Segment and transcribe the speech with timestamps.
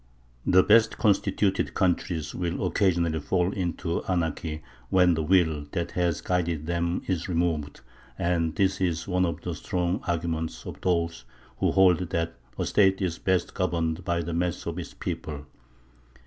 [0.47, 6.65] The best constituted countries will occasionally fall into anarchy when the will that has guided
[6.65, 7.81] them is removed;
[8.17, 11.23] and this is one of the strong arguments of those
[11.59, 15.45] who hold that a State is best governed by the mass of its people.